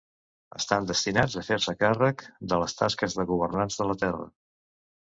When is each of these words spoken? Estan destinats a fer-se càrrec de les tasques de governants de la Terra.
Estan 0.59 0.87
destinats 0.91 1.35
a 1.41 1.43
fer-se 1.51 1.75
càrrec 1.83 2.27
de 2.55 2.61
les 2.65 2.77
tasques 2.83 3.21
de 3.21 3.31
governants 3.35 3.81
de 3.85 3.93
la 3.93 4.01
Terra. 4.07 4.33